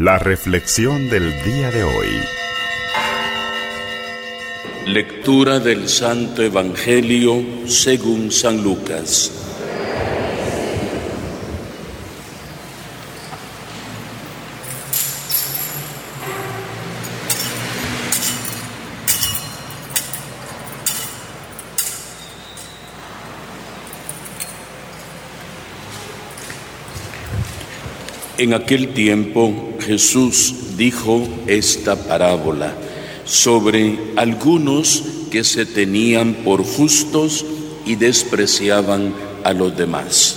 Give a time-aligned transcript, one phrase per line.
[0.00, 2.06] La reflexión del día de hoy.
[4.86, 9.32] Lectura del Santo Evangelio según San Lucas.
[28.36, 32.74] En aquel tiempo Jesús dijo esta parábola
[33.24, 37.46] sobre algunos que se tenían por justos
[37.86, 40.36] y despreciaban a los demás.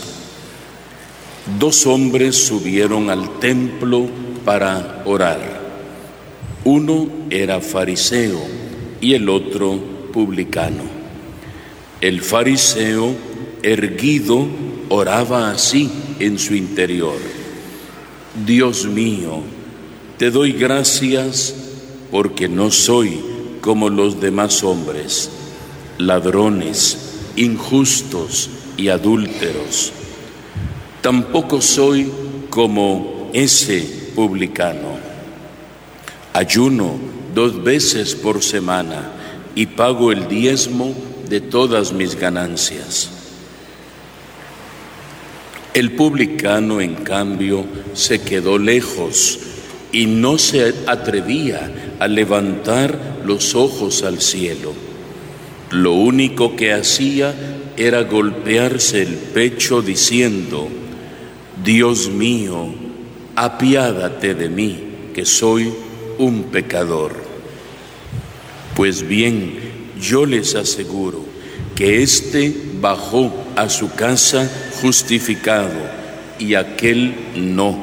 [1.59, 4.08] Dos hombres subieron al templo
[4.45, 5.59] para orar.
[6.64, 8.40] Uno era fariseo
[9.02, 9.78] y el otro
[10.14, 10.84] publicano.
[12.00, 13.14] El fariseo,
[13.64, 14.48] erguido,
[14.88, 17.41] oraba así en su interior.
[18.34, 19.41] Dios mío,
[20.17, 21.53] te doy gracias
[22.12, 23.20] porque no soy
[23.59, 25.30] como los demás hombres,
[25.97, 26.97] ladrones,
[27.36, 29.91] injustos y adúlteros.
[31.02, 32.09] Tampoco soy
[32.50, 34.97] como ese publicano.
[36.34, 36.95] Ayuno
[37.36, 39.11] dos veces por semana
[39.56, 40.95] y pago el diezmo
[41.28, 43.20] de todas mis ganancias.
[45.73, 49.39] El publicano, en cambio, se quedó lejos
[49.94, 54.73] y no se atrevía a levantar los ojos al cielo.
[55.69, 57.33] Lo único que hacía
[57.78, 60.67] era golpearse el pecho diciendo,
[61.63, 62.73] Dios mío,
[63.38, 64.78] apiádate de mí,
[65.13, 65.72] que soy
[66.17, 67.13] un pecador.
[68.75, 69.58] Pues bien,
[70.02, 71.23] yo les aseguro
[71.75, 74.49] que éste bajó a su casa
[74.81, 75.80] justificado
[76.39, 77.77] y aquel no,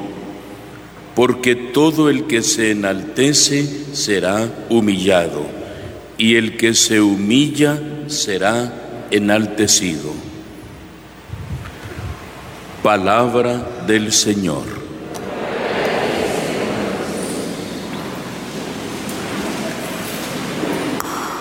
[1.14, 5.46] porque todo el que se enaltece será humillado
[6.16, 10.12] y el que se humilla será enaltecido.
[12.82, 14.78] Palabra del Señor.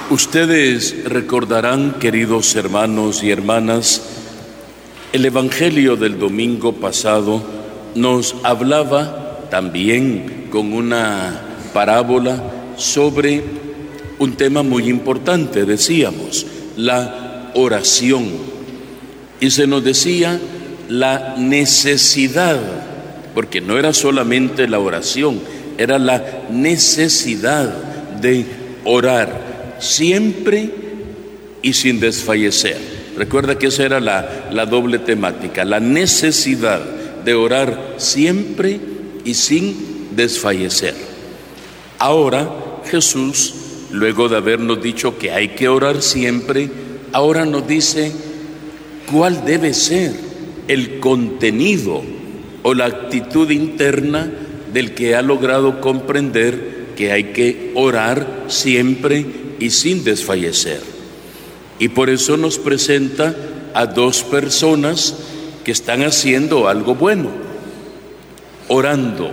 [0.09, 4.16] Ustedes recordarán, queridos hermanos y hermanas,
[5.17, 7.41] el Evangelio del domingo pasado
[7.95, 11.41] nos hablaba también con una
[11.73, 12.39] parábola
[12.77, 13.41] sobre
[14.19, 16.45] un tema muy importante, decíamos,
[16.75, 18.25] la oración.
[19.39, 20.39] Y se nos decía
[20.87, 22.59] la necesidad,
[23.33, 25.39] porque no era solamente la oración,
[25.79, 27.73] era la necesidad
[28.21, 28.45] de
[28.83, 30.69] orar siempre
[31.63, 32.96] y sin desfallecer.
[33.17, 36.81] Recuerda que esa era la, la doble temática, la necesidad
[37.25, 38.79] de orar siempre
[39.25, 40.93] y sin desfallecer.
[41.99, 42.49] Ahora
[42.85, 43.53] Jesús,
[43.91, 46.69] luego de habernos dicho que hay que orar siempre,
[47.11, 48.11] ahora nos dice
[49.11, 50.13] cuál debe ser
[50.67, 52.03] el contenido
[52.63, 54.31] o la actitud interna
[54.73, 59.25] del que ha logrado comprender que hay que orar siempre
[59.59, 60.96] y sin desfallecer.
[61.79, 63.35] Y por eso nos presenta
[63.73, 65.15] a dos personas
[65.63, 67.29] que están haciendo algo bueno,
[68.67, 69.29] orando.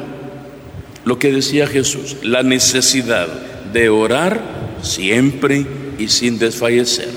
[1.05, 3.29] Lo que decía Jesús, la necesidad
[3.73, 4.43] de orar
[4.83, 5.67] siempre
[5.99, 7.09] y sin desfallecer.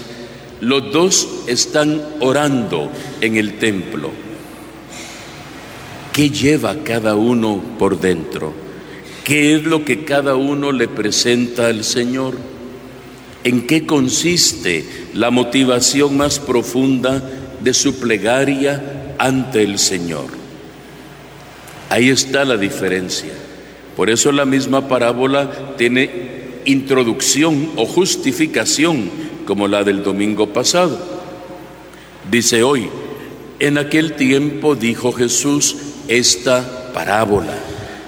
[0.61, 4.11] Los dos están orando en el templo.
[6.13, 8.53] ¿Qué lleva cada uno por dentro?
[9.23, 12.35] ¿Qué es lo que cada uno le presenta al Señor?
[13.47, 17.24] En qué consiste la motivación más profunda
[17.62, 20.25] de su plegaria ante el Señor.
[21.90, 23.31] Ahí está la diferencia.
[23.96, 26.09] Por eso la misma parábola tiene
[26.66, 29.09] introducción o justificación
[29.46, 31.00] como la del domingo pasado.
[32.29, 32.90] Dice hoy,
[33.59, 35.78] en aquel tiempo dijo Jesús
[36.09, 37.58] esta parábola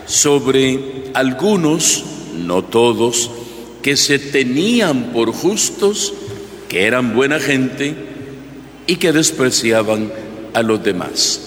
[0.06, 2.03] sobre algunos,
[2.35, 3.32] no todos,
[3.81, 6.14] que se tenían por justos,
[6.67, 7.96] que eran buena gente
[8.87, 10.11] y que despreciaban
[10.53, 11.41] a los demás.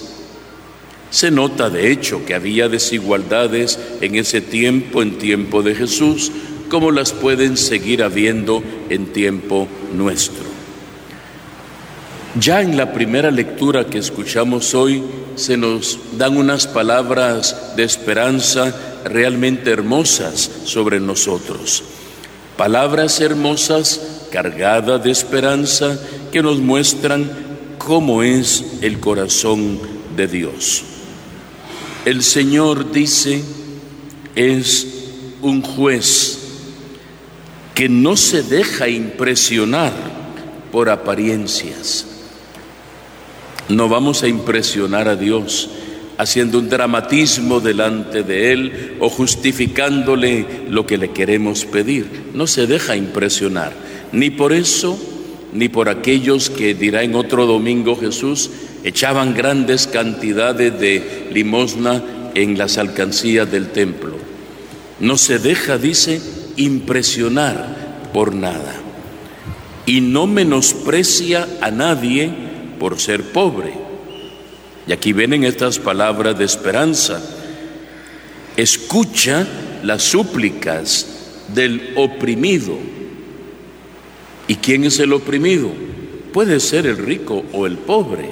[1.10, 6.32] Se nota de hecho que había desigualdades en ese tiempo, en tiempo de Jesús,
[6.68, 10.44] como las pueden seguir habiendo en tiempo nuestro.
[12.40, 15.02] Ya en la primera lectura que escuchamos hoy
[15.34, 18.74] se nos dan unas palabras de esperanza
[19.04, 21.84] realmente hermosas sobre nosotros.
[22.56, 25.98] Palabras hermosas cargadas de esperanza
[26.30, 27.30] que nos muestran
[27.78, 29.80] cómo es el corazón
[30.16, 30.84] de Dios.
[32.04, 33.42] El Señor dice,
[34.34, 34.86] es
[35.40, 36.38] un juez
[37.74, 39.92] que no se deja impresionar
[40.70, 42.06] por apariencias.
[43.68, 45.70] No vamos a impresionar a Dios
[46.22, 52.06] haciendo un dramatismo delante de Él o justificándole lo que le queremos pedir.
[52.34, 53.72] No se deja impresionar,
[54.12, 54.98] ni por eso,
[55.52, 58.50] ni por aquellos que dirá en otro domingo Jesús,
[58.84, 62.02] echaban grandes cantidades de limosna
[62.34, 64.16] en las alcancías del templo.
[65.00, 66.20] No se deja, dice,
[66.56, 68.76] impresionar por nada.
[69.86, 72.30] Y no menosprecia a nadie
[72.78, 73.81] por ser pobre.
[74.86, 77.22] Y aquí vienen estas palabras de esperanza.
[78.56, 79.46] Escucha
[79.82, 81.06] las súplicas
[81.54, 82.76] del oprimido.
[84.48, 85.70] ¿Y quién es el oprimido?
[86.32, 88.30] Puede ser el rico o el pobre,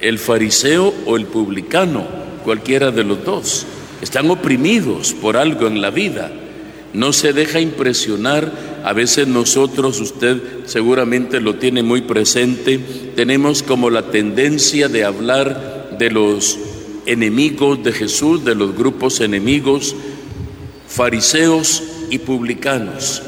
[0.00, 2.06] el fariseo o el publicano,
[2.44, 3.66] cualquiera de los dos.
[4.00, 6.30] Están oprimidos por algo en la vida.
[6.92, 8.71] No se deja impresionar.
[8.84, 12.80] A veces nosotros, usted seguramente lo tiene muy presente,
[13.14, 16.58] tenemos como la tendencia de hablar de los
[17.06, 19.94] enemigos de Jesús, de los grupos enemigos,
[20.88, 23.22] fariseos y publicanos.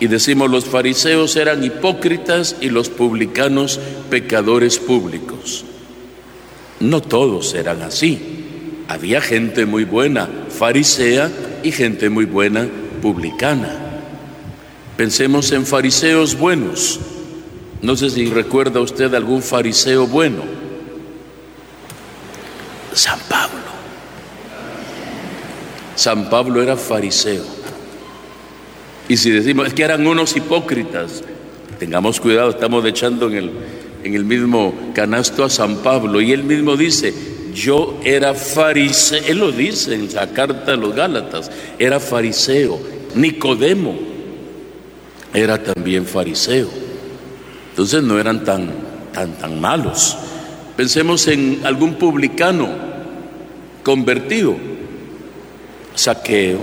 [0.00, 3.80] Y decimos los fariseos eran hipócritas y los publicanos
[4.10, 5.64] pecadores públicos.
[6.78, 8.18] No todos eran así.
[8.86, 11.30] Había gente muy buena, farisea,
[11.62, 12.68] y gente muy buena,
[13.02, 13.87] publicana.
[14.98, 16.98] Pensemos en fariseos buenos.
[17.82, 20.42] No sé si recuerda usted algún fariseo bueno.
[22.94, 23.60] San Pablo.
[25.94, 27.44] San Pablo era fariseo.
[29.08, 31.22] Y si decimos, es que eran unos hipócritas,
[31.78, 33.50] tengamos cuidado, estamos echando en el,
[34.02, 36.20] en el mismo canasto a San Pablo.
[36.20, 37.14] Y él mismo dice,
[37.54, 42.80] yo era fariseo, él lo dice en la carta de los Gálatas, era fariseo.
[43.14, 44.07] Nicodemo
[45.34, 46.68] era también fariseo.
[47.70, 48.70] Entonces no eran tan,
[49.12, 50.16] tan, tan malos.
[50.76, 52.68] Pensemos en algún publicano
[53.82, 54.56] convertido,
[55.94, 56.58] saqueo.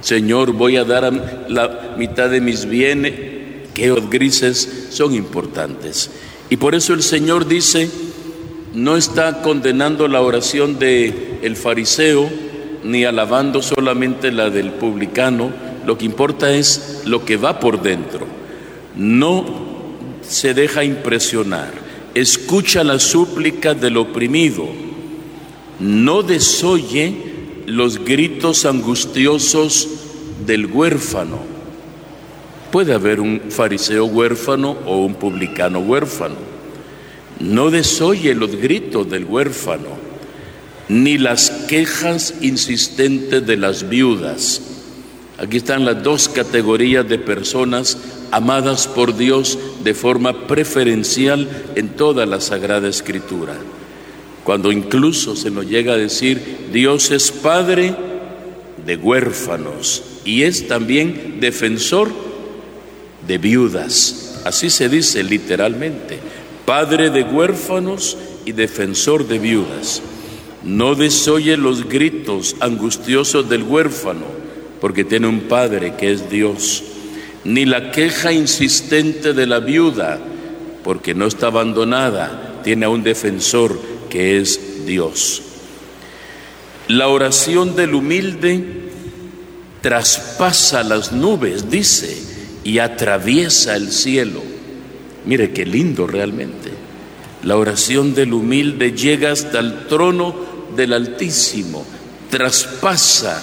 [0.00, 1.12] Señor, voy a dar
[1.48, 3.14] la mitad de mis bienes,
[3.74, 6.10] que los grises son importantes.
[6.50, 7.90] Y por eso el Señor dice,
[8.74, 12.28] no está condenando la oración de el fariseo
[12.84, 15.50] ni alabando solamente la del publicano,
[15.86, 18.26] lo que importa es lo que va por dentro.
[18.96, 19.44] No
[20.22, 21.72] se deja impresionar,
[22.14, 24.66] escucha la súplica del oprimido,
[25.80, 27.14] no desoye
[27.66, 29.88] los gritos angustiosos
[30.46, 31.38] del huérfano.
[32.70, 36.54] Puede haber un fariseo huérfano o un publicano huérfano
[37.40, 39.88] no desoye los gritos del huérfano,
[40.88, 44.60] ni las quejas insistentes de las viudas.
[45.38, 47.98] Aquí están las dos categorías de personas
[48.30, 53.56] amadas por Dios de forma preferencial en toda la Sagrada Escritura.
[54.44, 57.94] Cuando incluso se nos llega a decir, Dios es Padre
[58.84, 62.10] de huérfanos y es también defensor
[63.26, 64.40] de viudas.
[64.44, 66.18] Así se dice literalmente
[66.64, 70.02] padre de huérfanos y defensor de viudas.
[70.62, 74.24] No desoye los gritos angustiosos del huérfano,
[74.80, 76.82] porque tiene un padre que es Dios,
[77.44, 80.18] ni la queja insistente de la viuda,
[80.82, 83.78] porque no está abandonada, tiene a un defensor
[84.08, 85.42] que es Dios.
[86.88, 88.62] La oración del humilde
[89.80, 92.16] traspasa las nubes, dice,
[92.64, 94.42] y atraviesa el cielo.
[95.26, 96.70] Mire qué lindo realmente.
[97.42, 100.34] La oración del humilde llega hasta el trono
[100.74, 101.84] del Altísimo,
[102.30, 103.42] traspasa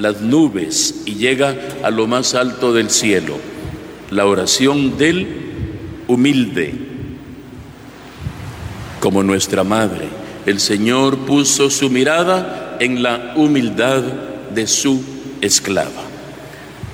[0.00, 3.36] las nubes y llega a lo más alto del cielo.
[4.10, 5.28] La oración del
[6.08, 6.74] humilde,
[8.98, 10.08] como nuestra madre.
[10.46, 14.02] El Señor puso su mirada en la humildad
[14.54, 15.02] de su
[15.40, 16.02] esclava.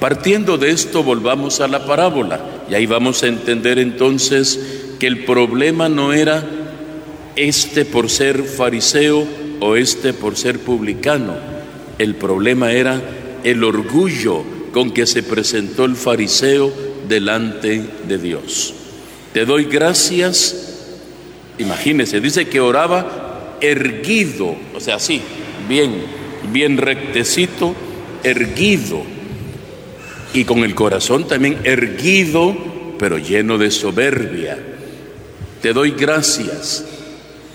[0.00, 4.60] Partiendo de esto, volvamos a la parábola y ahí vamos a entender entonces
[4.98, 6.44] que el problema no era
[7.36, 9.26] este por ser fariseo
[9.60, 11.55] o este por ser publicano.
[11.98, 13.00] El problema era
[13.44, 16.72] el orgullo con que se presentó el fariseo
[17.08, 18.74] delante de Dios.
[19.32, 20.84] Te doy gracias,
[21.58, 25.20] imagínese, dice que oraba erguido, o sea, así,
[25.68, 25.94] bien,
[26.52, 27.74] bien rectecito,
[28.22, 29.02] erguido
[30.34, 32.54] y con el corazón también erguido,
[32.98, 34.58] pero lleno de soberbia.
[35.62, 36.84] Te doy gracias.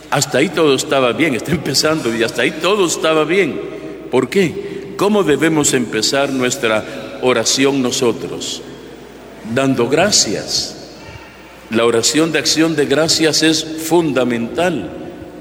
[0.09, 3.80] Hasta ahí todo estaba bien, está empezando y hasta ahí todo estaba bien.
[4.11, 4.93] ¿Por qué?
[4.97, 8.61] ¿Cómo debemos empezar nuestra oración nosotros?
[9.55, 10.75] Dando gracias.
[11.69, 14.91] La oración de acción de gracias es fundamental.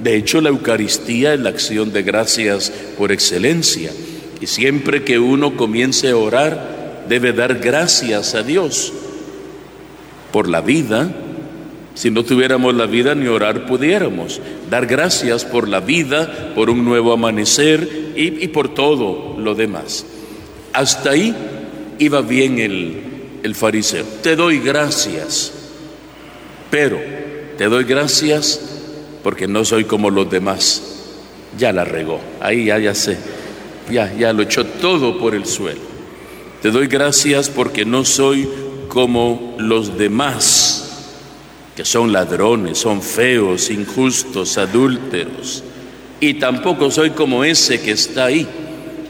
[0.00, 3.90] De hecho, la Eucaristía es la acción de gracias por excelencia.
[4.40, 8.92] Y siempre que uno comience a orar, debe dar gracias a Dios
[10.32, 11.12] por la vida.
[11.94, 14.40] Si no tuviéramos la vida, ni orar pudiéramos.
[14.70, 20.06] Dar gracias por la vida, por un nuevo amanecer y, por todo lo demás.
[20.72, 21.34] Hasta ahí
[21.98, 23.02] iba bien el,
[23.42, 24.04] el fariseo.
[24.22, 25.52] Te doy gracias,
[26.70, 26.98] pero
[27.58, 28.60] te doy gracias
[29.22, 30.82] porque no soy como los demás.
[31.58, 33.18] Ya la regó, ahí ya, ya sé,
[33.90, 35.80] ya, ya lo echó todo por el suelo.
[36.62, 38.48] Te doy gracias porque no soy
[38.88, 40.89] como los demás,
[41.80, 45.64] que son ladrones, son feos, injustos, adúlteros.
[46.20, 48.46] Y tampoco soy como ese que está ahí,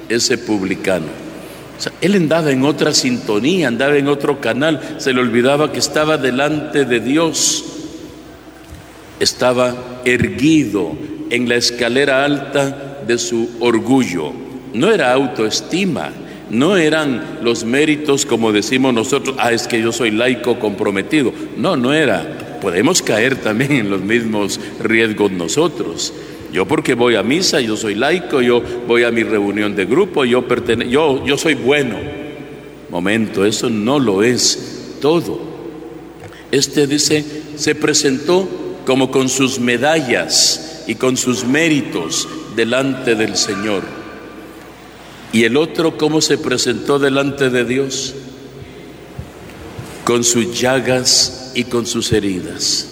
[0.08, 1.08] ese publicano.
[2.00, 6.84] él andaba en otra sintonía, andaba en otro canal, se le olvidaba que estaba delante
[6.84, 7.64] de Dios,
[9.18, 9.74] estaba
[10.04, 10.92] erguido
[11.28, 14.32] en la escalera alta de su orgullo.
[14.74, 16.12] No era autoestima,
[16.50, 21.32] no eran los méritos como decimos nosotros, ah, es que yo soy laico comprometido.
[21.56, 22.46] No, no era.
[22.60, 26.12] Podemos caer también en los mismos riesgos nosotros.
[26.52, 30.24] Yo porque voy a misa, yo soy laico, yo voy a mi reunión de grupo,
[30.24, 30.44] yo,
[30.88, 31.96] yo, yo soy bueno.
[32.90, 35.40] Momento, eso no lo es todo.
[36.50, 37.24] Este dice,
[37.56, 38.48] se presentó
[38.84, 43.84] como con sus medallas y con sus méritos delante del Señor.
[45.32, 48.14] ¿Y el otro cómo se presentó delante de Dios?
[50.04, 52.86] Con sus llagas y con sus heridas.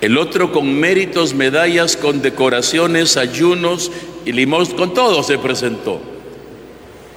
[0.00, 3.90] El otro con méritos, medallas, con decoraciones, ayunos
[4.26, 6.00] y limosnas, con todo se presentó.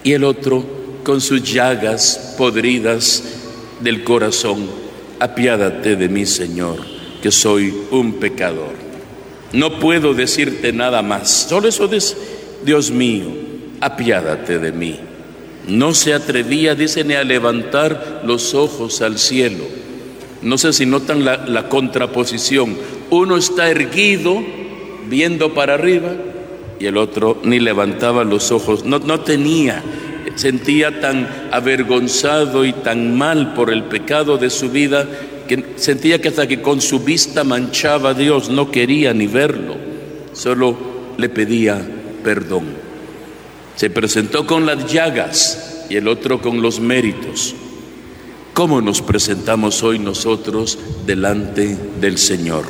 [0.03, 0.65] Y el otro
[1.03, 3.23] con sus llagas podridas
[3.81, 4.69] del corazón.
[5.19, 6.77] Apiádate de mí, Señor,
[7.21, 8.73] que soy un pecador.
[9.53, 11.47] No puedo decirte nada más.
[11.49, 11.89] Solo eso
[12.63, 13.25] Dios mío,
[13.81, 14.99] apiádate de mí.
[15.67, 19.76] No se atrevía, dice, ni a levantar los ojos al cielo.
[20.41, 22.77] No sé si notan la, contraposición.
[23.09, 24.43] Uno está erguido,
[25.09, 26.13] viendo para arriba,
[26.79, 28.85] y el otro ni levantaba los ojos.
[28.85, 29.83] No, no tenía,
[30.35, 35.07] sentía tan avergonzado y tan mal por el pecado de su vida
[35.47, 39.75] que sentía que hasta que con su vista manchaba a Dios, no quería ni verlo,
[40.33, 40.77] solo
[41.17, 41.81] le pedía
[42.23, 42.65] perdón.
[43.75, 47.55] Se presentó con las llagas y el otro con los méritos.
[48.57, 52.63] ¿Cómo nos presentamos hoy nosotros delante del Señor?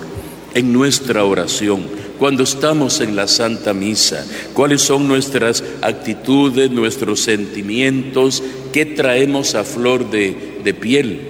[0.54, 1.86] En nuestra oración,
[2.20, 9.64] cuando estamos en la Santa Misa, cuáles son nuestras actitudes, nuestros sentimientos, qué traemos a
[9.64, 11.22] flor de, de piel.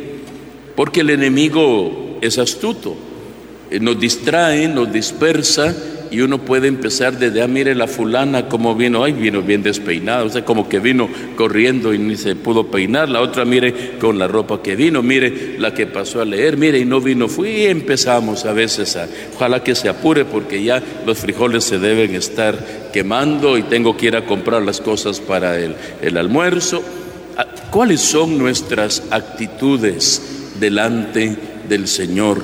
[0.76, 2.96] Porque el enemigo es astuto,
[3.70, 5.76] eh, nos distrae, nos dispersa
[6.12, 10.24] y uno puede empezar desde, ah, mire la fulana como vino, ay, vino bien despeinada,
[10.24, 14.18] o sea, como que vino corriendo y ni se pudo peinar, la otra, mire, con
[14.18, 17.50] la ropa que vino, mire la que pasó a leer, mire, y no vino, fui
[17.50, 22.16] y empezamos a veces a, ojalá que se apure porque ya los frijoles se deben
[22.16, 26.82] estar quemando y tengo que ir a comprar las cosas para el, el almuerzo.
[27.38, 30.22] Ah, ¿Cuáles son nuestras actitudes
[30.60, 31.36] delante
[31.68, 32.44] del Señor?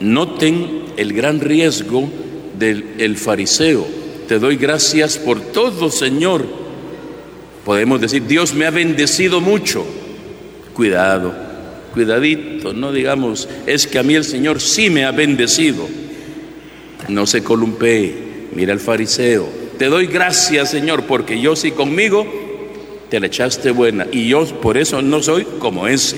[0.00, 2.08] Noten el gran riesgo
[2.58, 3.86] del fariseo.
[4.28, 6.44] Te doy gracias por todo, Señor.
[7.64, 9.84] Podemos decir, Dios me ha bendecido mucho.
[10.74, 11.34] Cuidado,
[11.92, 15.86] cuidadito, no digamos, es que a mí el Señor sí me ha bendecido.
[17.08, 18.48] No se columpee.
[18.54, 19.48] Mira el fariseo.
[19.78, 22.26] Te doy gracias, Señor, porque yo sí conmigo
[23.08, 26.16] te la echaste buena y yo por eso no soy como ese.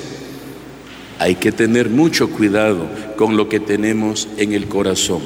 [1.18, 5.22] Hay que tener mucho cuidado con lo que tenemos en el corazón.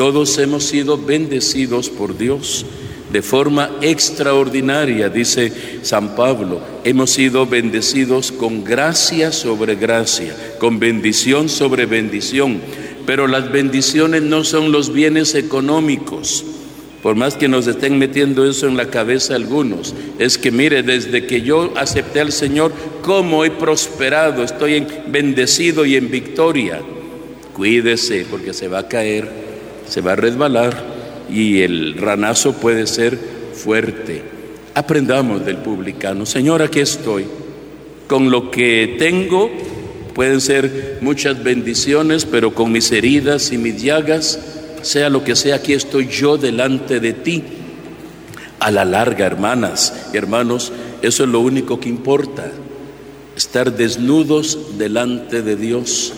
[0.00, 2.64] Todos hemos sido bendecidos por Dios
[3.12, 5.52] de forma extraordinaria, dice
[5.82, 6.62] San Pablo.
[6.84, 12.62] Hemos sido bendecidos con gracia sobre gracia, con bendición sobre bendición.
[13.04, 16.46] Pero las bendiciones no son los bienes económicos.
[17.02, 21.26] Por más que nos estén metiendo eso en la cabeza algunos, es que mire, desde
[21.26, 26.80] que yo acepté al Señor, cómo he prosperado, estoy bendecido y en victoria.
[27.52, 29.49] Cuídese porque se va a caer
[29.90, 30.84] se va a resbalar
[31.28, 33.18] y el ranazo puede ser
[33.52, 34.22] fuerte.
[34.74, 36.24] Aprendamos del publicano.
[36.26, 37.26] Señor, aquí estoy.
[38.06, 39.50] Con lo que tengo
[40.14, 44.38] pueden ser muchas bendiciones, pero con mis heridas y mis llagas,
[44.82, 47.42] sea lo que sea, aquí estoy yo delante de ti.
[48.60, 52.52] A la larga, hermanas y hermanos, eso es lo único que importa,
[53.36, 56.12] estar desnudos delante de Dios,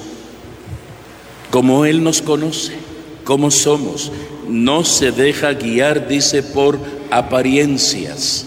[1.51, 2.82] como Él nos conoce,
[3.25, 4.13] como somos.
[4.49, 6.79] No se deja guiar, dice, por
[7.11, 8.47] apariencias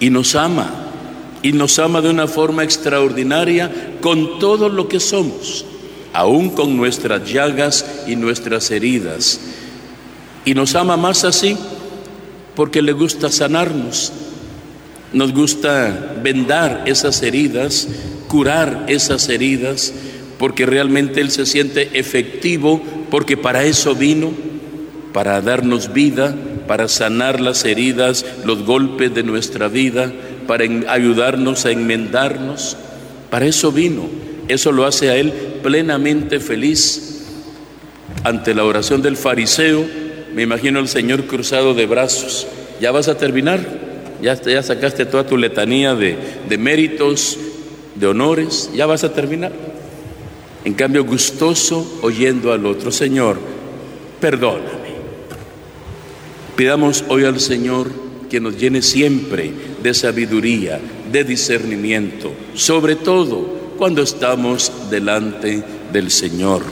[0.00, 0.70] y nos ama,
[1.42, 5.64] y nos ama de una forma extraordinaria con todo lo que somos,
[6.12, 9.40] aún con nuestras llagas y nuestras heridas.
[10.44, 11.56] Y nos ama más así
[12.54, 14.12] porque le gusta sanarnos,
[15.12, 17.88] nos gusta vendar esas heridas,
[18.28, 19.92] curar esas heridas,
[20.38, 24.32] porque realmente Él se siente efectivo, porque para eso vino,
[25.12, 26.34] para darnos vida,
[26.66, 30.12] para sanar las heridas, los golpes de nuestra vida,
[30.46, 32.76] para ayudarnos a enmendarnos.
[33.30, 34.08] Para eso vino.
[34.48, 37.24] Eso lo hace a Él plenamente feliz.
[38.24, 39.84] Ante la oración del fariseo,
[40.34, 42.46] me imagino al Señor cruzado de brazos.
[42.80, 43.60] Ya vas a terminar,
[44.22, 46.16] ya, ya sacaste toda tu letanía de,
[46.48, 47.38] de méritos,
[47.94, 49.52] de honores, ya vas a terminar.
[50.68, 53.38] En cambio, gustoso oyendo al otro, Señor,
[54.20, 54.68] perdona
[56.56, 57.90] Pidamos hoy al Señor
[58.28, 59.50] que nos llene siempre
[59.82, 60.78] de sabiduría,
[61.10, 63.48] de discernimiento, sobre todo
[63.78, 66.64] cuando estamos delante del Señor.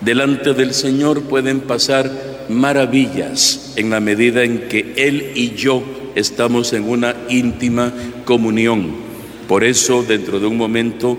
[0.00, 5.82] Delante del Señor pueden pasar maravillas en la medida en que Él y yo
[6.14, 7.92] estamos en una íntima
[8.24, 9.08] comunión.
[9.48, 11.18] Por eso, dentro de un momento,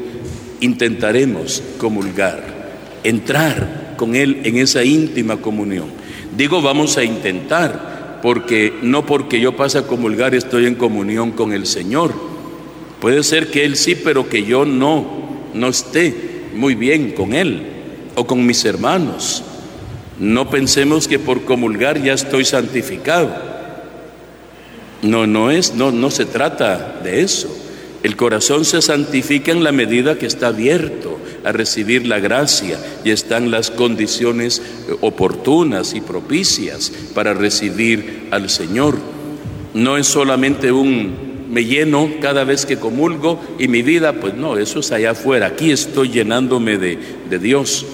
[0.61, 2.43] intentaremos comulgar,
[3.03, 5.87] entrar con Él en esa íntima comunión.
[6.35, 11.53] Digo vamos a intentar, porque no porque yo pase a comulgar estoy en comunión con
[11.53, 12.13] el Señor.
[12.99, 15.07] Puede ser que Él sí, pero que yo no,
[15.53, 16.13] no esté
[16.53, 17.63] muy bien con Él
[18.15, 19.43] o con mis hermanos.
[20.19, 23.33] No pensemos que por comulgar ya estoy santificado.
[25.01, 27.55] No, no es, no, no se trata de eso.
[28.03, 33.11] El corazón se santifica en la medida que está abierto a recibir la gracia y
[33.11, 38.97] están las condiciones eh, oportunas y propicias para recibir al Señor.
[39.73, 44.57] No es solamente un me lleno cada vez que comulgo y mi vida, pues no,
[44.57, 45.47] eso es allá afuera.
[45.47, 47.85] Aquí estoy llenándome de, de Dios.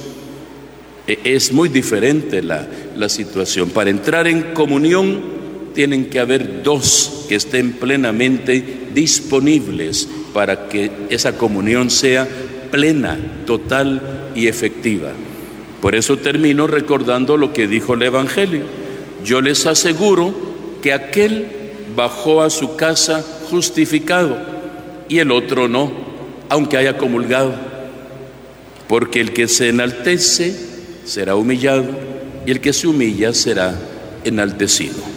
[1.07, 3.69] E, es muy diferente la, la situación.
[3.69, 5.34] Para entrar en comunión
[5.75, 12.27] tienen que haber dos que estén plenamente disponibles para que esa comunión sea
[12.71, 15.11] plena, total y efectiva.
[15.81, 18.63] Por eso termino recordando lo que dijo el Evangelio.
[19.23, 20.33] Yo les aseguro
[20.81, 21.45] que aquel
[21.95, 24.38] bajó a su casa justificado
[25.07, 25.91] y el otro no,
[26.49, 27.53] aunque haya comulgado.
[28.88, 30.55] Porque el que se enaltece
[31.05, 31.85] será humillado
[32.45, 33.75] y el que se humilla será
[34.23, 35.14] enaltecido.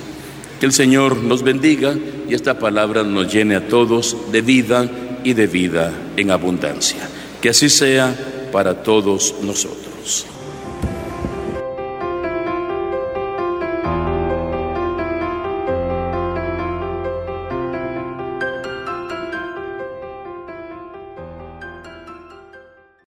[0.60, 1.94] Que el Señor nos bendiga
[2.28, 4.90] y esta palabra nos llene a todos de vida
[5.24, 7.08] y de vida en abundancia.
[7.40, 8.14] Que así sea
[8.50, 10.26] para todos nosotros.